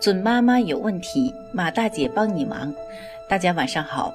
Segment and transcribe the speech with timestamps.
[0.00, 2.74] 准妈妈有问题，马大姐帮你忙。
[3.28, 4.14] 大家晚上好，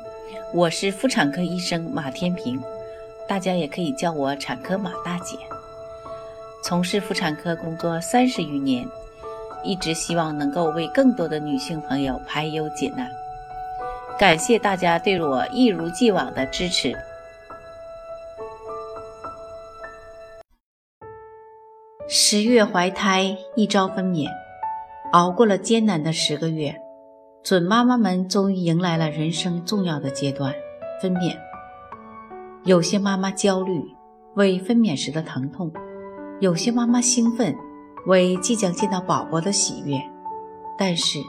[0.52, 2.60] 我是妇产科医生马天平，
[3.28, 5.38] 大家也可以叫我产科马大姐。
[6.64, 8.84] 从事妇产科工作三十余年，
[9.64, 13.08] 一直希望能够为更多的女性朋友排忧解难。
[14.18, 16.98] 感谢大家对我一如既往的支持。
[22.10, 24.28] 十月怀胎，一朝分娩。
[25.16, 26.76] 熬过了艰难的十个月，
[27.42, 30.54] 准妈妈们终于迎来了人生重要的阶段——
[31.02, 31.34] 分娩。
[32.66, 33.82] 有些妈妈焦虑，
[34.34, 35.72] 为分娩时的疼痛；
[36.42, 37.56] 有些妈妈兴奋，
[38.08, 39.98] 为即将见到宝宝的喜悦。
[40.78, 41.20] 但是，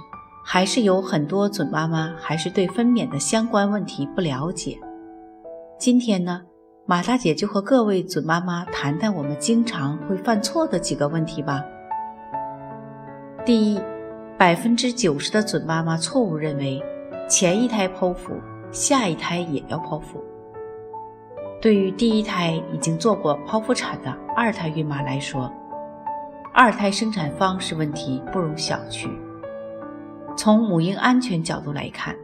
[0.45, 4.77] 还是有很多准妈妈还是对分娩的相关问题不了解。
[5.79, 6.43] 今天呢，
[6.87, 11.65] 马大姐就和各位准妈妈谈谈我们经常会犯错的几个问题吧。
[13.47, 13.81] 第一，
[14.37, 16.83] 百分之九十的准妈妈错误认为，
[17.29, 18.33] 前一胎剖腹，
[18.73, 20.21] 下一胎也要剖腹。
[21.63, 25.49] 对于第一胎已经做过剖腹产的二胎孕妈来说，
[26.53, 29.09] 二胎生产方式问题不容小觑。
[30.37, 32.17] 从母婴安全角度来看，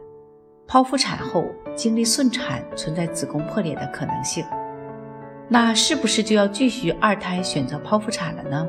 [0.67, 4.43] 剖腹产后经历顺产存在子宫破裂的可能性，
[5.47, 8.67] 那是不是就要继续二胎选择剖腹产了呢？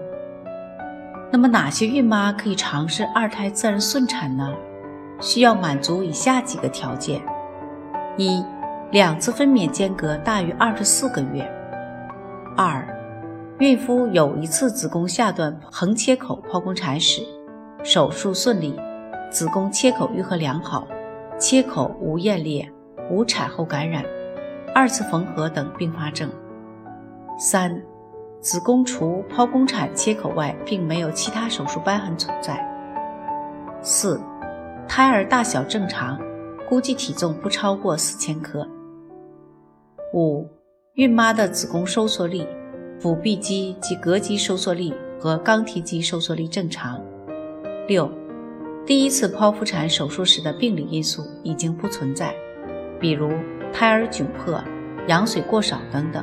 [1.35, 4.55] 那么哪些孕妈可以尝试二胎自然顺产呢？
[5.21, 7.21] 需要满足以下几个条件：
[8.17, 8.41] 一、
[8.93, 11.43] 两次分娩间隔大于二十四个月；
[12.57, 12.87] 二、
[13.59, 17.21] 孕妇有一次子宫下段横切口剖宫产史，
[17.83, 18.81] 手术顺利，
[19.29, 20.87] 子宫切口愈合良好，
[21.37, 22.73] 切口无厌裂，
[23.11, 24.05] 无产后感染、
[24.73, 26.29] 二次缝合等并发症；
[27.41, 27.83] 三。
[28.45, 32.63] 子宫除剖宫产切口外，并没有其他手术瘢痕存在。
[33.81, 34.21] 四、
[34.87, 36.21] 胎儿大小正常，
[36.69, 38.69] 估计体重不超过四千克。
[40.13, 40.47] 五、
[40.93, 42.47] 孕妈的子宫收缩力、
[43.01, 47.01] 腹壁肌及膈肌收缩力和肛提肌收缩力正常。
[47.89, 48.13] 六、
[48.85, 52.35] 第一次剖腹产手术时的病理因素已经不存在，
[53.01, 53.33] 比如
[53.73, 54.63] 胎儿窘迫、
[55.09, 56.23] 羊水过少等等。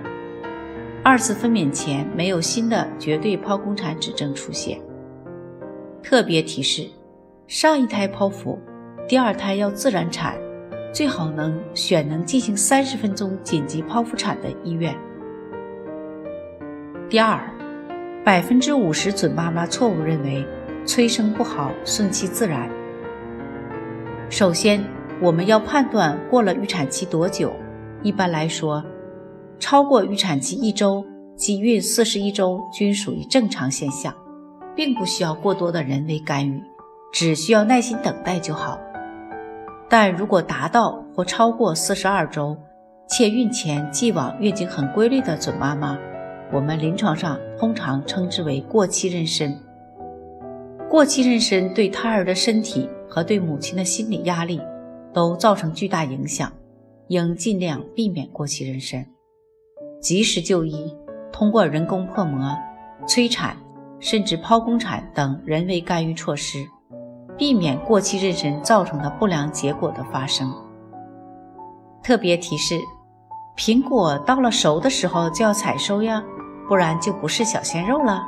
[1.03, 4.79] 二次分娩前没有新的绝对剖宫产指征出现。
[6.03, 6.87] 特别提示：
[7.47, 8.59] 上一胎剖腹，
[9.07, 10.37] 第二胎要自然产，
[10.93, 14.95] 最好能选能进行三十分钟紧急剖腹产的医院。
[17.09, 17.39] 第二，
[18.23, 20.45] 百分之五十准妈妈错误认为
[20.85, 22.69] 催生不好，顺其自然。
[24.29, 24.83] 首先，
[25.19, 27.51] 我们要判断过了预产期多久。
[28.03, 28.85] 一般来说。
[29.61, 31.05] 超过预产期一周
[31.37, 34.13] 及孕四十一周均属于正常现象，
[34.75, 36.61] 并不需要过多的人为干预，
[37.13, 38.79] 只需要耐心等待就好。
[39.87, 42.57] 但如果达到或超过四十二周，
[43.07, 45.97] 且孕前既往月经很规律的准妈妈，
[46.51, 49.55] 我们临床上通常称之为过期妊娠。
[50.89, 54.59] 过期妊娠对胎儿的身体和对母亲的心理压力
[55.13, 56.51] 都造成巨大影响，
[57.07, 59.05] 应尽量避免过期妊娠。
[60.01, 60.91] 及时就医，
[61.31, 62.57] 通过人工破膜、
[63.05, 63.55] 催产，
[63.99, 66.67] 甚至剖宫产等人为干预措施，
[67.37, 70.51] 避免过期妊娠造成的不良结果的发生。
[72.01, 72.79] 特别提示：
[73.55, 76.23] 苹果到了熟的时候就要采收呀，
[76.67, 78.23] 不然就不是小鲜肉了。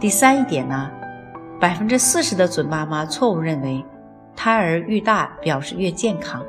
[0.00, 0.90] 第三一点呢，
[1.60, 3.84] 百分之四十的准妈妈错误认为，
[4.34, 6.44] 胎儿愈大表示越健康，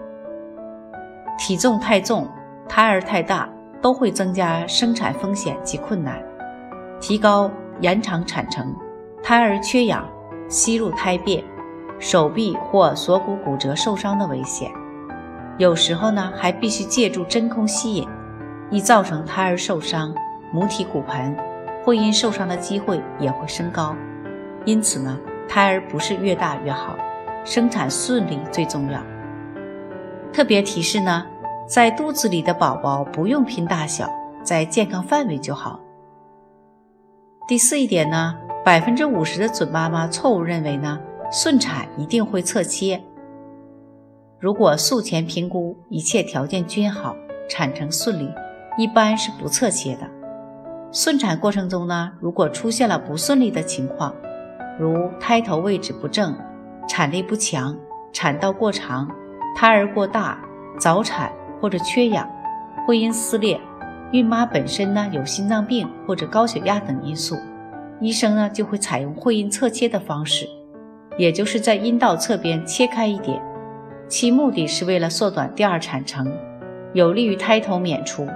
[1.37, 2.27] 体重太重。
[2.73, 3.49] 胎儿太大
[3.81, 6.23] 都会增加生产风险及困难，
[7.01, 7.51] 提高
[7.81, 8.73] 延长产程，
[9.21, 10.07] 胎儿缺氧、
[10.47, 11.43] 吸入胎便、
[11.99, 14.71] 手臂或锁骨骨折受伤的危险。
[15.57, 18.07] 有时候呢，还必须借助真空吸引，
[18.69, 20.15] 易造成胎儿受伤，
[20.53, 21.35] 母体骨盆、
[21.83, 23.93] 会阴受伤的机会也会升高。
[24.63, 26.95] 因此呢，胎儿不是越大越好，
[27.43, 29.01] 生产顺利最重要。
[30.31, 31.25] 特别提示呢。
[31.71, 34.05] 在肚子里的宝宝不用拼大小，
[34.43, 35.79] 在健康范围就好。
[37.47, 38.35] 第四一点呢，
[38.65, 40.99] 百分之五十的准妈妈错误认为呢，
[41.31, 43.01] 顺产一定会侧切。
[44.37, 47.15] 如果术前评估一切条件均好，
[47.47, 48.29] 产程顺利，
[48.77, 50.01] 一般是不侧切的。
[50.91, 54.13] 顺产过程中呢，如果出现了不顺利的情况，
[54.77, 56.37] 如胎头位置不正、
[56.85, 57.73] 产力不强、
[58.11, 59.09] 产道过长、
[59.55, 60.37] 胎儿过大、
[60.77, 61.31] 早产。
[61.61, 62.27] 或者缺氧、
[62.87, 63.59] 会阴撕裂，
[64.11, 67.37] 孕妈本身呢有心脏病或者高血压等因素，
[67.99, 70.49] 医生呢就会采用会阴侧切的方式，
[71.17, 73.39] 也就是在阴道侧边切开一点，
[74.07, 76.29] 其目的是为了缩短第二产程，
[76.93, 78.27] 有利于胎头娩出，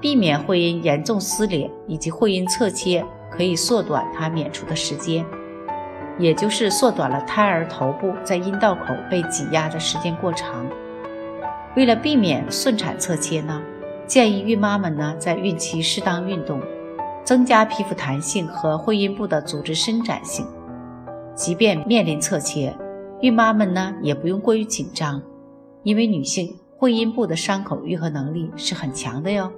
[0.00, 5.24] 避免会阴严重撕裂，以及会阴侧切可以缩短它娩出的时间，
[6.18, 10.64] 也就是缩短了胎儿头部在阴道口被挤压的时间过长。
[11.76, 13.60] 为了避免顺产侧切呢，
[14.06, 16.60] 建议孕妈们呢在孕期适当运动，
[17.24, 20.46] 增加皮肤弹性和会阴部的组织伸展性。
[21.34, 22.72] 即便面临侧切，
[23.20, 25.20] 孕妈们呢也不用过于紧张，
[25.82, 29.50] 因为女性会阴部的伤口愈合能力是很强的哟。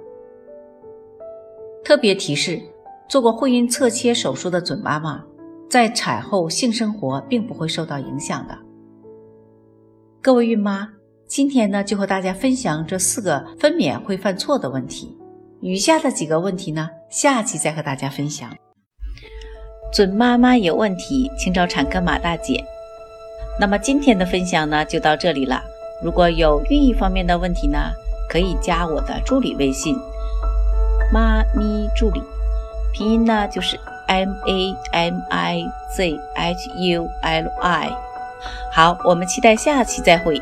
[1.83, 2.59] 特别提示：
[3.07, 5.23] 做过会阴侧切手术的准妈妈，
[5.69, 8.57] 在产后性生活并不会受到影响的。
[10.19, 10.96] 各位孕妈。
[11.27, 15.13] 今天呢，就和大家分享这四个分娩会犯错的问题。
[15.61, 18.49] 余下的几个问题呢，下期再和大家分享。
[19.91, 22.63] 准妈妈有问题，请找产科马大姐。
[23.59, 25.61] 那么今天的分享呢，就到这里了。
[26.01, 27.77] 如果有孕育方面的问题呢，
[28.29, 29.97] 可以加我的助理微信
[31.11, 32.21] “妈咪助理”，
[32.93, 33.77] 拼音呢就是
[34.07, 37.91] M A M I Z H U L I。
[38.71, 40.41] 好，我们期待下期再会。